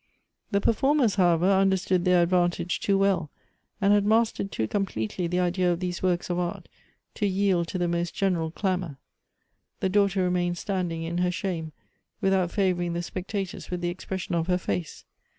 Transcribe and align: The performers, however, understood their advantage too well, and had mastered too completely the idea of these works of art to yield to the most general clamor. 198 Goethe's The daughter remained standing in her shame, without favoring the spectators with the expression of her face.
The 0.49 0.59
performers, 0.59 1.13
however, 1.13 1.47
understood 1.51 2.05
their 2.05 2.23
advantage 2.23 2.79
too 2.79 2.97
well, 2.97 3.29
and 3.79 3.93
had 3.93 4.03
mastered 4.03 4.51
too 4.51 4.67
completely 4.67 5.27
the 5.27 5.39
idea 5.39 5.71
of 5.71 5.79
these 5.79 6.01
works 6.01 6.27
of 6.31 6.39
art 6.39 6.67
to 7.13 7.27
yield 7.27 7.67
to 7.67 7.77
the 7.77 7.87
most 7.87 8.15
general 8.15 8.49
clamor. 8.49 8.97
198 9.79 9.79
Goethe's 9.79 9.81
The 9.81 9.89
daughter 10.17 10.23
remained 10.25 10.57
standing 10.57 11.03
in 11.03 11.19
her 11.19 11.29
shame, 11.29 11.71
without 12.19 12.49
favoring 12.49 12.93
the 12.93 13.03
spectators 13.03 13.69
with 13.69 13.81
the 13.81 13.89
expression 13.89 14.33
of 14.33 14.47
her 14.47 14.57
face. 14.57 15.05